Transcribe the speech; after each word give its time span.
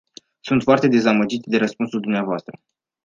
Sunt 0.39 0.61
foarte 0.63 0.87
dezamăgit 0.87 1.43
de 1.45 1.57
răspunsul 1.57 1.99
dumneavoastră. 2.01 2.59